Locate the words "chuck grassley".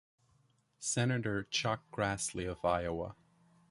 1.43-2.49